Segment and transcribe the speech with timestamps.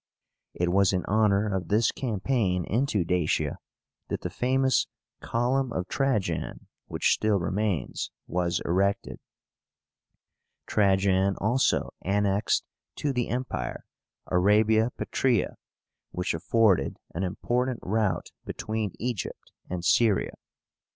[0.55, 3.59] It was in honor of this campaign into Dacia
[4.07, 4.87] that the famous
[5.21, 9.19] COLUMN OF TRAJAN, which still remains, was erected.
[10.65, 12.63] Trajan also annexed
[12.95, 13.85] to the Empire
[14.25, 15.53] Arabia Petraea,
[16.09, 20.33] which afforded an important route between Egypt and Syria.